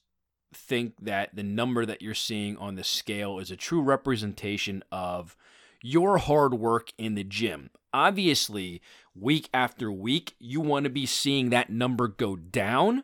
think 0.53 0.93
that 1.01 1.35
the 1.35 1.43
number 1.43 1.85
that 1.85 2.01
you're 2.01 2.13
seeing 2.13 2.57
on 2.57 2.75
the 2.75 2.83
scale 2.83 3.39
is 3.39 3.51
a 3.51 3.55
true 3.55 3.81
representation 3.81 4.83
of 4.91 5.35
your 5.81 6.17
hard 6.17 6.53
work 6.53 6.91
in 6.97 7.15
the 7.15 7.23
gym. 7.23 7.69
Obviously, 7.93 8.81
week 9.13 9.49
after 9.53 9.91
week, 9.91 10.35
you 10.39 10.59
want 10.59 10.85
to 10.85 10.89
be 10.89 11.05
seeing 11.05 11.49
that 11.49 11.69
number 11.69 12.07
go 12.07 12.35
down, 12.35 13.03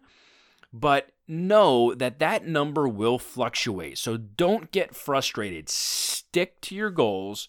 but 0.73 1.11
know 1.27 1.93
that 1.93 2.19
that 2.19 2.45
number 2.45 2.87
will 2.87 3.19
fluctuate. 3.19 3.97
So 3.97 4.17
don't 4.17 4.71
get 4.71 4.95
frustrated. 4.95 5.69
Stick 5.69 6.59
to 6.61 6.75
your 6.75 6.89
goals. 6.89 7.47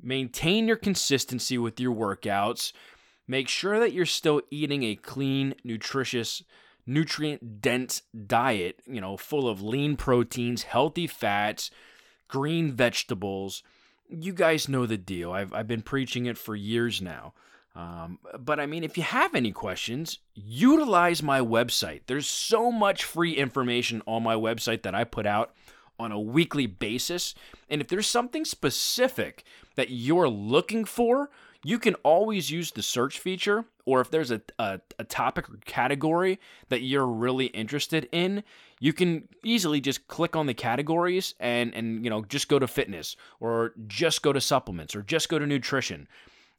Maintain 0.00 0.68
your 0.68 0.76
consistency 0.76 1.58
with 1.58 1.80
your 1.80 1.94
workouts. 1.94 2.72
Make 3.26 3.48
sure 3.48 3.78
that 3.78 3.92
you're 3.92 4.06
still 4.06 4.42
eating 4.50 4.82
a 4.82 4.96
clean, 4.96 5.54
nutritious, 5.64 6.42
nutrient 6.86 7.60
dense 7.60 8.02
diet, 8.26 8.80
you 8.86 9.00
know, 9.00 9.16
full 9.16 9.48
of 9.48 9.62
lean 9.62 9.96
proteins, 9.96 10.64
healthy 10.64 11.06
fats, 11.06 11.70
green 12.28 12.72
vegetables. 12.72 13.62
You 14.08 14.32
guys 14.32 14.68
know 14.68 14.86
the 14.86 14.98
deal. 14.98 15.32
I've, 15.32 15.52
I've 15.52 15.68
been 15.68 15.82
preaching 15.82 16.26
it 16.26 16.38
for 16.38 16.54
years 16.54 17.00
now. 17.00 17.32
Um, 17.76 18.18
but 18.38 18.60
I 18.60 18.66
mean, 18.66 18.84
if 18.84 18.96
you 18.96 19.02
have 19.02 19.34
any 19.34 19.50
questions, 19.50 20.18
utilize 20.34 21.22
my 21.22 21.40
website. 21.40 22.02
There's 22.06 22.26
so 22.26 22.70
much 22.70 23.04
free 23.04 23.32
information 23.32 24.00
on 24.06 24.22
my 24.22 24.36
website 24.36 24.82
that 24.82 24.94
I 24.94 25.04
put 25.04 25.26
out 25.26 25.54
on 25.98 26.12
a 26.12 26.20
weekly 26.20 26.66
basis. 26.66 27.34
And 27.68 27.80
if 27.80 27.88
there's 27.88 28.06
something 28.06 28.44
specific 28.44 29.44
that 29.74 29.90
you're 29.90 30.28
looking 30.28 30.84
for, 30.84 31.30
you 31.64 31.78
can 31.78 31.94
always 31.96 32.50
use 32.50 32.70
the 32.70 32.82
search 32.82 33.18
feature. 33.18 33.64
Or 33.86 34.00
if 34.00 34.10
there's 34.10 34.30
a, 34.30 34.40
a, 34.58 34.80
a 34.98 35.04
topic 35.04 35.48
or 35.50 35.58
category 35.66 36.40
that 36.68 36.82
you're 36.82 37.06
really 37.06 37.46
interested 37.46 38.08
in, 38.12 38.42
you 38.80 38.92
can 38.92 39.28
easily 39.44 39.80
just 39.80 40.08
click 40.08 40.34
on 40.34 40.46
the 40.46 40.54
categories 40.54 41.34
and, 41.38 41.74
and 41.74 42.02
you 42.02 42.10
know 42.10 42.22
just 42.24 42.48
go 42.48 42.58
to 42.58 42.66
fitness 42.66 43.16
or 43.40 43.74
just 43.86 44.22
go 44.22 44.32
to 44.32 44.40
supplements 44.40 44.96
or 44.96 45.02
just 45.02 45.28
go 45.28 45.38
to 45.38 45.46
nutrition 45.46 46.08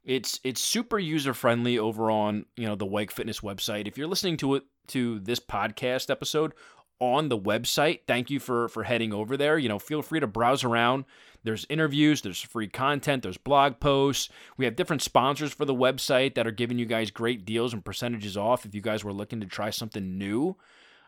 it's 0.06 0.38
it's 0.44 0.60
super 0.60 0.98
user 0.98 1.34
friendly 1.34 1.78
over 1.78 2.10
on 2.10 2.46
you 2.56 2.66
know 2.66 2.76
the 2.76 2.86
Weik 2.86 3.10
Fitness 3.10 3.40
website. 3.40 3.88
If 3.88 3.98
you're 3.98 4.06
listening 4.06 4.36
to 4.38 4.54
it 4.54 4.62
to 4.88 5.18
this 5.18 5.40
podcast 5.40 6.10
episode 6.10 6.52
on 7.00 7.28
the 7.28 7.38
website, 7.38 8.00
thank 8.06 8.30
you 8.30 8.40
for 8.40 8.68
for 8.68 8.84
heading 8.84 9.12
over 9.12 9.36
there. 9.36 9.58
You 9.58 9.68
know, 9.68 9.78
feel 9.78 10.02
free 10.02 10.20
to 10.20 10.26
browse 10.26 10.64
around. 10.64 11.04
There's 11.44 11.66
interviews, 11.68 12.22
there's 12.22 12.40
free 12.40 12.66
content, 12.66 13.22
there's 13.22 13.38
blog 13.38 13.78
posts. 13.78 14.28
We 14.56 14.64
have 14.64 14.74
different 14.74 15.02
sponsors 15.02 15.52
for 15.52 15.64
the 15.64 15.74
website 15.74 16.34
that 16.34 16.46
are 16.46 16.52
giving 16.52 16.78
you 16.78 16.86
guys 16.86 17.12
great 17.12 17.44
deals 17.44 17.72
and 17.72 17.84
percentages 17.84 18.36
off 18.36 18.66
if 18.66 18.74
you 18.74 18.80
guys 18.80 19.04
were 19.04 19.12
looking 19.12 19.40
to 19.40 19.46
try 19.46 19.70
something 19.70 20.18
new. 20.18 20.56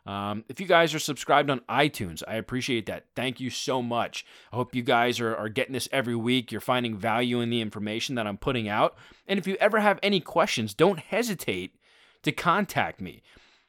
Um, 0.06 0.44
if 0.48 0.58
you 0.58 0.66
guys 0.66 0.94
are 0.94 1.00
subscribed 1.00 1.50
on 1.50 1.60
iTunes, 1.68 2.22
I 2.26 2.36
appreciate 2.36 2.86
that. 2.86 3.04
Thank 3.14 3.40
you 3.40 3.50
so 3.50 3.82
much. 3.82 4.24
I 4.52 4.56
hope 4.56 4.74
you 4.74 4.82
guys 4.82 5.20
are, 5.20 5.36
are 5.36 5.50
getting 5.50 5.74
this 5.74 5.88
every 5.92 6.16
week. 6.16 6.50
You're 6.50 6.62
finding 6.62 6.96
value 6.96 7.40
in 7.40 7.50
the 7.50 7.60
information 7.60 8.14
that 8.14 8.26
I'm 8.26 8.38
putting 8.38 8.68
out. 8.68 8.96
And 9.26 9.38
if 9.38 9.46
you 9.46 9.56
ever 9.60 9.80
have 9.80 9.98
any 10.02 10.20
questions, 10.20 10.72
don't 10.72 10.98
hesitate 10.98 11.74
to 12.22 12.32
contact 12.32 13.00
me. 13.00 13.22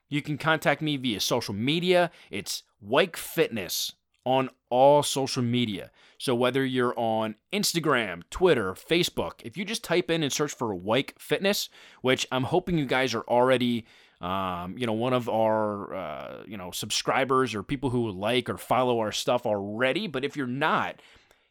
You 0.10 0.22
can 0.22 0.38
contact 0.38 0.82
me 0.82 0.98
via 0.98 1.20
social 1.20 1.54
media. 1.54 2.12
It's 2.32 2.64
Weik 2.86 3.16
Fitness 3.16 3.94
on 4.26 4.50
all 4.70 5.02
social 5.04 5.44
media. 5.44 5.92
So 6.18 6.36
whether 6.36 6.66
you're 6.66 6.94
on 6.98 7.36
Instagram, 7.54 8.24
Twitter, 8.30 8.74
Facebook, 8.74 9.34
if 9.44 9.56
you 9.56 9.64
just 9.64 9.84
type 9.84 10.12
in 10.12 10.24
and 10.24 10.34
search 10.34 10.54
for 10.54 10.76
Weik 10.76 11.18
Fitness, 11.18 11.70
which 12.02 12.28
I'm 12.32 12.44
hoping 12.44 12.78
you 12.78 12.86
guys 12.86 13.14
are 13.14 13.24
already 13.24 13.86
um, 14.22 14.78
you 14.78 14.86
know, 14.86 14.94
one 14.94 15.14
of 15.14 15.30
our, 15.30 15.94
uh, 15.94 16.44
you 16.46 16.58
know, 16.58 16.72
subscribers 16.72 17.56
or 17.56 17.64
people 17.64 17.90
who 17.90 18.12
like 18.12 18.50
or 18.50 18.58
follow 18.58 19.00
our 19.00 19.12
stuff 19.12 19.46
already. 19.46 20.08
But 20.08 20.26
if 20.26 20.36
you're 20.36 20.46
not, 20.46 21.02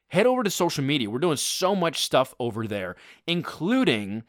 head 0.09 0.27
over 0.27 0.43
to 0.43 0.51
social 0.51 0.85
media. 0.85 1.09
We're 1.09 1.19
doing 1.19 1.39
so 1.39 1.75
much 1.75 2.03
stuff 2.03 2.35
over 2.39 2.67
there, 2.67 2.97
including 3.27 4.25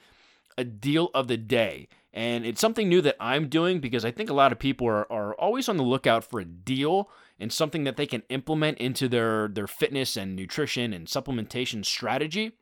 a 0.57 0.63
deal 0.63 1.09
of 1.13 1.27
the 1.27 1.37
day. 1.37 1.89
And 2.13 2.45
it's 2.45 2.61
something 2.61 2.89
new 2.89 3.01
that 3.01 3.17
I'm 3.19 3.49
doing 3.49 3.79
because 3.79 4.03
I 4.03 4.11
think 4.11 4.29
a 4.29 4.33
lot 4.33 4.51
of 4.51 4.59
people 4.59 4.87
are, 4.87 5.11
are 5.11 5.35
always 5.35 5.69
on 5.69 5.77
the 5.77 5.83
lookout 5.83 6.23
for 6.23 6.39
a 6.39 6.45
deal 6.45 7.09
and 7.39 7.53
something 7.53 7.83
that 7.83 7.97
they 7.97 8.07
can 8.07 8.23
implement 8.29 8.79
into 8.79 9.07
their, 9.07 9.47
their 9.47 9.67
fitness 9.67 10.17
and 10.17 10.35
nutrition 10.35 10.91
and 10.91 11.07
supplementation 11.07 11.85
strategy 11.85 12.53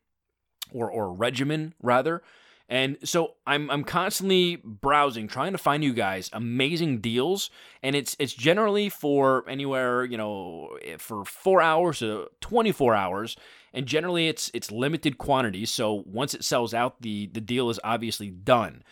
or, 0.72 0.92
or 0.92 1.13
regimen, 1.13 1.74
rather. 1.82 2.22
And 2.70 2.98
so 3.04 3.36
I'm 3.46 3.70
I'm 3.72 3.86
constantly 3.86 4.58
browsing, 4.58 5.30
trying 5.30 5.54
to 5.54 5.58
find 5.58 5.86
you 5.86 5.94
guys 5.94 6.30
amazing 6.34 7.00
deals, 7.00 7.50
and 7.82 7.96
it's 7.96 8.16
it's 8.20 8.34
generally 8.34 8.89
for 8.89 9.46
anywhere 9.48 10.04
you 10.04 10.18
know 10.18 10.77
eh, 10.84 10.98
for 10.98 11.24
four 11.24 11.62
hours 11.62 12.00
to 12.00 12.27
24 12.42 12.94
hours, 12.94 13.38
and 13.74 13.86
generally 13.86 14.27
it's 14.27 14.51
it's 14.54 14.70
limited 14.70 15.18
quantities. 15.18 15.72
So 15.72 16.04
once 16.06 16.34
it 16.34 16.44
sells 16.44 16.74
out, 16.74 17.01
the 17.01 17.27
the 17.27 17.39
deal 17.39 17.70
is 17.70 17.80
obviously 17.86 18.30
done. 18.30 18.84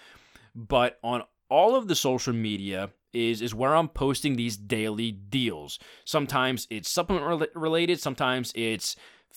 But 0.55 0.97
on 1.03 1.23
all 1.49 1.75
of 1.75 1.87
the 1.87 1.95
social 1.95 2.33
media 2.33 2.91
is 3.13 3.41
is 3.41 3.53
where 3.53 3.75
I'm 3.75 3.89
posting 3.89 4.35
these 4.35 4.57
daily 4.57 5.11
deals. 5.11 5.79
Sometimes 6.05 6.67
it's 6.69 6.89
supplement 6.89 7.49
related, 7.55 7.99
sometimes 7.99 8.51
it's 8.55 8.95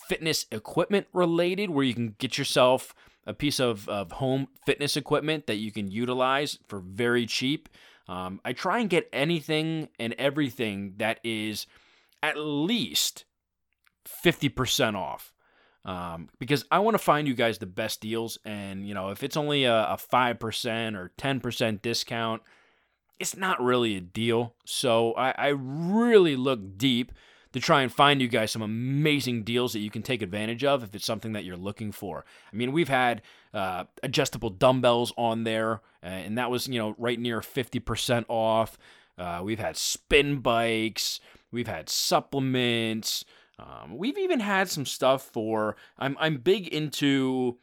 fitness 0.08 0.46
equipment 0.50 1.06
related, 1.12 1.70
where 1.70 1.84
you 1.84 1.94
can 1.94 2.14
get 2.18 2.38
yourself 2.38 2.94
a 3.26 3.34
piece 3.34 3.60
of, 3.60 3.88
of 3.88 4.12
home 4.12 4.48
fitness 4.64 4.96
equipment 4.96 5.46
that 5.46 5.56
you 5.56 5.70
can 5.70 5.90
utilize 5.90 6.58
for 6.66 6.80
very 6.80 7.26
cheap. 7.26 7.68
Um, 8.08 8.40
I 8.44 8.54
try 8.54 8.78
and 8.78 8.88
get 8.88 9.08
anything 9.12 9.88
and 9.98 10.14
everything 10.14 10.94
that 10.96 11.20
is 11.22 11.66
at 12.22 12.38
least 12.38 13.24
50% 14.24 14.94
off. 14.94 15.34
Um, 15.88 16.28
because 16.38 16.66
I 16.70 16.80
want 16.80 16.96
to 16.96 17.02
find 17.02 17.26
you 17.26 17.32
guys 17.32 17.56
the 17.56 17.64
best 17.66 18.02
deals. 18.02 18.36
And, 18.44 18.86
you 18.86 18.92
know, 18.92 19.08
if 19.08 19.22
it's 19.22 19.38
only 19.38 19.64
a, 19.64 19.84
a 19.84 19.96
5% 19.96 20.94
or 20.94 21.12
10% 21.16 21.82
discount, 21.82 22.42
it's 23.18 23.34
not 23.34 23.62
really 23.62 23.96
a 23.96 24.02
deal. 24.02 24.54
So 24.66 25.14
I, 25.14 25.30
I 25.30 25.48
really 25.48 26.36
look 26.36 26.76
deep 26.76 27.12
to 27.54 27.58
try 27.58 27.80
and 27.80 27.90
find 27.90 28.20
you 28.20 28.28
guys 28.28 28.50
some 28.50 28.60
amazing 28.60 29.44
deals 29.44 29.72
that 29.72 29.78
you 29.78 29.88
can 29.88 30.02
take 30.02 30.20
advantage 30.20 30.62
of 30.62 30.84
if 30.84 30.94
it's 30.94 31.06
something 31.06 31.32
that 31.32 31.46
you're 31.46 31.56
looking 31.56 31.90
for. 31.90 32.26
I 32.52 32.54
mean, 32.54 32.72
we've 32.72 32.90
had 32.90 33.22
uh, 33.54 33.84
adjustable 34.02 34.50
dumbbells 34.50 35.14
on 35.16 35.44
there, 35.44 35.80
and 36.02 36.36
that 36.36 36.50
was 36.50 36.68
you 36.68 36.78
know 36.78 36.94
right 36.98 37.18
near 37.18 37.40
50% 37.40 38.26
off. 38.28 38.76
Uh, 39.16 39.40
we've 39.42 39.58
had 39.58 39.78
spin 39.78 40.40
bikes, 40.40 41.18
we've 41.50 41.66
had 41.66 41.88
supplements. 41.88 43.24
Um, 43.58 43.96
we've 43.96 44.18
even 44.18 44.40
had 44.40 44.68
some 44.68 44.86
stuff 44.86 45.22
for. 45.22 45.76
I'm 45.98 46.16
I'm 46.20 46.36
big 46.36 46.68
into 46.68 47.58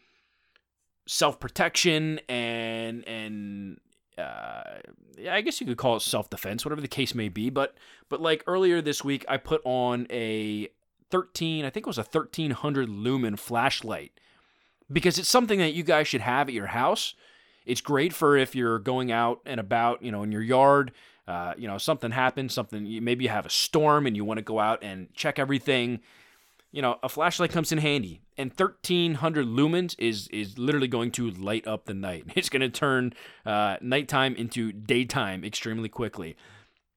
self 1.07 1.39
protection 1.39 2.19
and 2.27 3.07
and 3.07 3.79
uh, 4.17 4.79
I 5.29 5.41
guess 5.41 5.59
you 5.59 5.67
could 5.67 5.77
call 5.77 5.95
it 5.97 6.01
self 6.01 6.29
defense, 6.29 6.65
whatever 6.65 6.81
the 6.81 6.87
case 6.87 7.15
may 7.15 7.29
be. 7.29 7.49
But 7.49 7.77
but 8.09 8.21
like 8.21 8.43
earlier 8.47 8.81
this 8.81 9.03
week, 9.03 9.25
I 9.27 9.37
put 9.37 9.61
on 9.63 10.07
a 10.09 10.69
13, 11.11 11.65
I 11.65 11.69
think 11.69 11.85
it 11.85 11.87
was 11.87 11.97
a 11.97 12.01
1300 12.01 12.89
lumen 12.89 13.35
flashlight 13.35 14.19
because 14.91 15.17
it's 15.17 15.29
something 15.29 15.59
that 15.59 15.73
you 15.73 15.83
guys 15.83 16.07
should 16.07 16.21
have 16.21 16.47
at 16.47 16.53
your 16.53 16.67
house. 16.67 17.13
It's 17.65 17.81
great 17.81 18.13
for 18.13 18.37
if 18.37 18.55
you're 18.55 18.79
going 18.79 19.11
out 19.11 19.41
and 19.45 19.59
about, 19.59 20.03
you 20.03 20.11
know, 20.11 20.23
in 20.23 20.31
your 20.31 20.41
yard. 20.41 20.91
Uh, 21.27 21.53
you 21.57 21.67
know, 21.67 21.77
something 21.77 22.11
happens, 22.11 22.53
something 22.53 23.03
maybe 23.03 23.23
you 23.23 23.29
have 23.29 23.45
a 23.45 23.49
storm 23.49 24.05
and 24.05 24.15
you 24.15 24.23
want 24.23 24.37
to 24.37 24.43
go 24.43 24.59
out 24.59 24.83
and 24.83 25.13
check 25.15 25.39
everything 25.39 25.99
you 26.75 26.81
know, 26.81 26.99
a 27.01 27.07
flashlight 27.07 27.51
comes 27.51 27.71
in 27.71 27.77
handy, 27.77 28.19
and 28.37 28.51
1300 28.51 29.47
lumens 29.47 29.95
is 29.97 30.27
is 30.27 30.57
literally 30.57 30.89
going 30.89 31.09
to 31.11 31.31
light 31.31 31.65
up 31.65 31.85
the 31.85 31.93
night. 31.93 32.25
It's 32.35 32.49
going 32.49 32.63
to 32.63 32.69
turn 32.69 33.13
uh, 33.45 33.77
nighttime 33.79 34.35
into 34.35 34.73
daytime 34.73 35.45
extremely 35.45 35.87
quickly. 35.87 36.35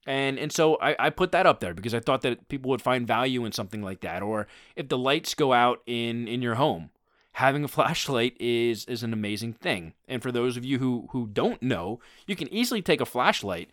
And 0.04 0.36
and 0.36 0.50
so 0.50 0.78
I, 0.80 0.96
I 0.98 1.10
put 1.10 1.30
that 1.30 1.46
up 1.46 1.60
there 1.60 1.74
because 1.74 1.94
I 1.94 2.00
thought 2.00 2.22
that 2.22 2.48
people 2.48 2.70
would 2.72 2.82
find 2.82 3.06
value 3.06 3.44
in 3.44 3.52
something 3.52 3.80
like 3.80 4.00
that. 4.00 4.20
Or 4.20 4.48
if 4.74 4.88
the 4.88 4.98
lights 4.98 5.34
go 5.34 5.52
out 5.52 5.80
in 5.86 6.26
in 6.26 6.42
your 6.42 6.56
home, 6.56 6.90
having 7.32 7.62
a 7.62 7.68
flashlight 7.76 8.36
is 8.40 8.84
is 8.86 9.04
an 9.04 9.12
amazing 9.12 9.52
thing. 9.52 9.94
And 10.08 10.24
for 10.24 10.32
those 10.32 10.56
of 10.56 10.64
you 10.64 10.80
who 10.80 11.06
who 11.12 11.28
don't 11.28 11.62
know, 11.62 12.00
you 12.26 12.34
can 12.34 12.52
easily 12.52 12.82
take 12.82 13.00
a 13.00 13.06
flashlight, 13.06 13.70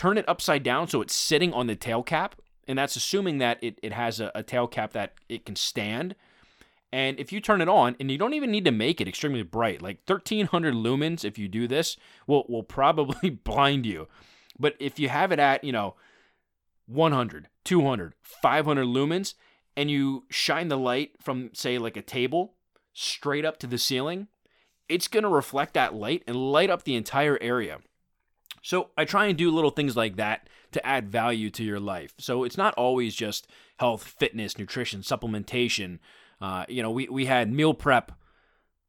turn 0.00 0.16
it 0.16 0.26
upside 0.26 0.62
down 0.62 0.88
so 0.88 1.02
it's 1.02 1.14
sitting 1.14 1.52
on 1.52 1.66
the 1.66 1.76
tail 1.76 2.02
cap 2.02 2.34
and 2.66 2.78
that's 2.78 2.96
assuming 2.96 3.38
that 3.38 3.58
it, 3.60 3.78
it 3.82 3.92
has 3.92 4.18
a, 4.20 4.30
a 4.34 4.42
tail 4.42 4.66
cap 4.66 4.92
that 4.92 5.14
it 5.28 5.44
can 5.44 5.56
stand. 5.56 6.14
And 6.92 7.18
if 7.18 7.32
you 7.32 7.40
turn 7.40 7.60
it 7.60 7.68
on, 7.68 7.96
and 8.00 8.10
you 8.10 8.16
don't 8.16 8.32
even 8.32 8.50
need 8.50 8.64
to 8.64 8.70
make 8.70 9.00
it 9.00 9.08
extremely 9.08 9.42
bright, 9.42 9.82
like 9.82 9.98
1300 10.06 10.72
lumens, 10.72 11.24
if 11.24 11.36
you 11.36 11.48
do 11.48 11.66
this, 11.68 11.96
will 12.26 12.46
will 12.48 12.62
probably 12.62 13.30
blind 13.44 13.86
you. 13.86 14.08
But 14.58 14.76
if 14.78 14.98
you 14.98 15.08
have 15.08 15.32
it 15.32 15.38
at, 15.38 15.64
you 15.64 15.72
know, 15.72 15.96
100, 16.86 17.48
200, 17.64 18.14
500 18.22 18.86
lumens, 18.86 19.34
and 19.76 19.90
you 19.90 20.24
shine 20.30 20.68
the 20.68 20.78
light 20.78 21.10
from, 21.20 21.50
say, 21.52 21.76
like 21.76 21.96
a 21.96 22.02
table 22.02 22.54
straight 22.92 23.44
up 23.44 23.58
to 23.58 23.66
the 23.66 23.78
ceiling, 23.78 24.28
it's 24.88 25.08
going 25.08 25.24
to 25.24 25.28
reflect 25.28 25.74
that 25.74 25.94
light 25.94 26.22
and 26.26 26.36
light 26.36 26.70
up 26.70 26.84
the 26.84 26.94
entire 26.94 27.38
area. 27.40 27.78
So 28.62 28.90
I 28.96 29.04
try 29.04 29.26
and 29.26 29.38
do 29.38 29.50
little 29.50 29.70
things 29.70 29.96
like 29.96 30.16
that 30.16 30.48
to 30.72 30.86
add 30.86 31.10
value 31.10 31.50
to 31.50 31.64
your 31.64 31.80
life. 31.80 32.14
So 32.18 32.44
it's 32.44 32.56
not 32.56 32.74
always 32.74 33.14
just 33.14 33.46
health, 33.78 34.02
fitness, 34.02 34.58
nutrition, 34.58 35.00
supplementation. 35.00 35.98
Uh, 36.40 36.64
you 36.68 36.82
know, 36.82 36.90
we, 36.90 37.08
we 37.08 37.26
had 37.26 37.52
meal 37.52 37.74
prep 37.74 38.12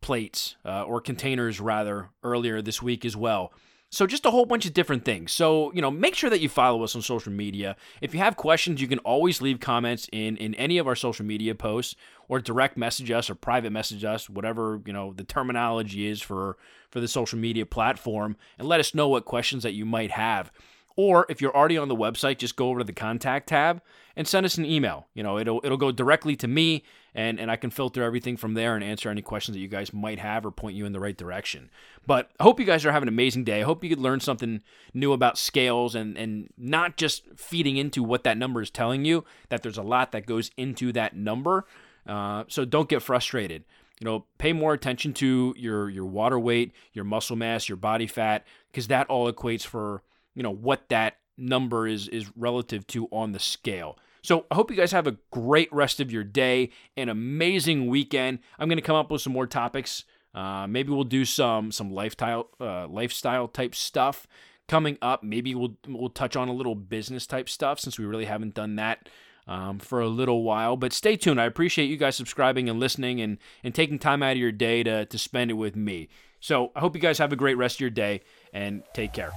plates 0.02 0.56
uh, 0.66 0.84
or 0.84 1.00
containers 1.00 1.60
rather 1.60 2.10
earlier 2.24 2.62
this 2.62 2.82
week 2.82 3.06
as 3.06 3.16
well. 3.16 3.54
So 3.94 4.08
just 4.08 4.26
a 4.26 4.32
whole 4.32 4.46
bunch 4.46 4.66
of 4.66 4.74
different 4.74 5.04
things. 5.04 5.34
So, 5.34 5.70
you 5.74 5.82
know, 5.82 5.92
make 5.92 6.16
sure 6.16 6.30
that 6.30 6.40
you 6.40 6.48
follow 6.48 6.82
us 6.82 6.96
on 6.96 7.02
social 7.02 7.34
media. 7.34 7.76
If 8.00 8.14
you 8.14 8.22
have 8.22 8.38
questions, 8.38 8.80
you 8.80 8.88
can 8.88 9.00
always 9.00 9.42
leave 9.42 9.60
comments 9.60 10.08
in 10.14 10.38
in 10.38 10.56
any 10.56 10.78
of 10.78 10.88
our 10.88 10.96
social 10.96 11.26
media 11.26 11.56
posts 11.56 11.98
or 12.30 12.40
direct 12.40 12.78
message 12.78 13.12
us 13.12 13.30
or 13.30 13.36
private 13.36 13.72
message 13.72 14.06
us, 14.06 14.30
whatever, 14.30 14.82
you 14.86 14.94
know, 14.94 15.12
the 15.12 15.26
terminology 15.26 16.08
is 16.08 16.22
for 16.22 16.58
for 16.90 17.02
the 17.02 17.08
social 17.08 17.38
media 17.38 17.66
platform 17.66 18.38
and 18.58 18.66
let 18.66 18.80
us 18.80 18.96
know 18.96 19.10
what 19.10 19.26
questions 19.26 19.64
that 19.64 19.74
you 19.74 19.86
might 19.86 20.12
have. 20.12 20.54
Or 20.96 21.26
if 21.30 21.42
you're 21.42 21.56
already 21.56 21.78
on 21.78 21.88
the 21.88 21.96
website, 21.96 22.38
just 22.38 22.56
go 22.56 22.70
over 22.70 22.80
to 22.80 22.86
the 22.86 22.94
contact 22.94 23.50
tab 23.50 23.82
and 24.16 24.28
send 24.28 24.46
us 24.46 24.58
an 24.58 24.66
email. 24.66 25.08
You 25.14 25.24
know, 25.24 25.38
it'll 25.38 25.62
it'll 25.64 25.78
go 25.78 25.92
directly 25.92 26.36
to 26.38 26.48
me 26.48 26.84
and, 27.14 27.40
and 27.40 27.52
I 27.52 27.56
can 27.56 27.70
filter 27.70 28.04
everything 28.04 28.38
from 28.38 28.54
there 28.54 28.76
and 28.76 28.84
answer 28.84 29.10
any 29.10 29.22
questions 29.22 29.56
that 29.56 29.62
you 29.62 29.68
guys 29.68 29.94
might 29.94 30.20
have 30.20 30.46
or 30.46 30.52
point 30.52 30.76
you 30.76 30.86
in 30.86 30.94
the 30.94 31.00
right 31.00 31.18
direction. 31.18 31.70
But 32.08 32.30
I 32.40 32.44
hope 32.44 32.60
you 32.60 32.66
guys 32.66 32.86
are 32.86 32.92
having 32.92 33.08
an 33.08 33.14
amazing 33.14 33.44
day. 33.44 33.62
I 33.62 33.66
hope 33.66 33.84
you 33.84 33.90
could 33.90 34.00
learn 34.00 34.20
something 34.20 34.62
new 34.94 35.12
about 35.12 35.38
scales 35.38 35.96
and, 35.96 36.18
and 36.18 36.50
not 36.58 36.98
just 36.98 37.24
feeding 37.36 37.78
into 37.78 38.04
what 38.04 38.24
that 38.24 38.38
number 38.38 38.62
is 38.62 38.70
telling 38.70 39.04
you, 39.06 39.26
that 39.50 39.62
there's 39.62 39.78
a 39.78 39.84
lot 39.84 40.12
that 40.14 40.26
goes 40.26 40.52
into 40.56 40.94
that 40.94 41.16
number. 41.16 41.66
Uh, 42.08 42.46
so 42.48 42.66
don't 42.66 42.90
get 42.90 43.02
frustrated. 43.02 43.64
You 44.00 44.06
know, 44.06 44.26
pay 44.38 44.52
more 44.52 44.74
attention 44.74 45.14
to 45.16 45.54
your 45.58 45.90
your 45.90 46.06
water 46.06 46.40
weight, 46.40 46.72
your 46.94 47.06
muscle 47.06 47.36
mass, 47.36 47.70
your 47.70 47.76
body 47.76 48.08
fat, 48.08 48.48
because 48.72 48.88
that 48.88 49.08
all 49.08 49.32
equates 49.32 49.64
for 49.66 50.02
you 50.36 50.44
know 50.44 50.54
what 50.54 50.90
that 50.90 51.18
number 51.38 51.88
is 51.88 52.08
is 52.08 52.32
relative 52.36 52.86
to 52.88 53.08
on 53.12 53.32
the 53.32 53.40
scale. 53.40 53.98
So 54.24 54.46
I 54.52 54.56
hope 54.56 54.70
you 54.70 54.78
guys 54.78 54.92
have 54.92 55.08
a 55.08 55.18
great 55.32 55.72
rest 55.74 56.00
of 56.00 56.12
your 56.12 56.24
day, 56.24 56.70
an 56.96 57.10
amazing 57.10 57.88
weekend. 57.88 58.40
I'm 58.60 58.70
going 58.70 58.78
to 58.78 58.84
come 58.84 58.96
up 58.96 59.10
with 59.10 59.22
some 59.22 59.34
more 59.34 59.48
topics. 59.48 60.04
Uh, 60.34 60.68
maybe 60.68 60.92
we'll 60.92 61.04
do 61.04 61.26
some 61.26 61.72
some 61.72 61.92
lifestyle 61.92 62.50
uh, 62.60 62.88
lifestyle 62.88 63.48
type 63.48 63.76
stuff 63.76 64.28
coming 64.68 64.98
up. 65.02 65.24
Maybe 65.24 65.56
we'll 65.56 65.76
we'll 65.88 66.10
touch 66.10 66.36
on 66.36 66.48
a 66.48 66.54
little 66.54 66.76
business 66.76 67.28
type 67.28 67.50
stuff 67.50 67.80
since 67.80 68.00
we 68.00 68.06
really 68.06 68.26
haven't 68.26 68.54
done 68.54 68.76
that 68.78 69.10
um, 69.48 69.80
for 69.80 70.00
a 70.00 70.08
little 70.08 70.44
while. 70.44 70.78
But 70.78 70.94
stay 70.94 71.18
tuned. 71.18 71.42
I 71.42 71.46
appreciate 71.46 71.88
you 71.88 71.98
guys 71.98 72.16
subscribing 72.16 72.70
and 72.70 72.80
listening 72.80 73.20
and 73.20 73.40
and 73.64 73.76
taking 73.76 74.00
time 74.00 74.24
out 74.24 74.34
of 74.34 74.38
your 74.38 74.54
day 74.54 74.84
to 74.84 75.06
to 75.06 75.18
spend 75.18 75.52
it 75.52 75.56
with 75.56 75.76
me. 75.76 76.08
So 76.40 76.72
I 76.76 76.80
hope 76.80 76.96
you 76.96 77.02
guys 77.02 77.18
have 77.18 77.34
a 77.34 77.36
great 77.36 77.58
rest 77.58 77.78
of 77.78 77.82
your 77.82 77.90
day 77.90 78.22
and 78.54 78.84
take 78.94 79.14
care. 79.14 79.32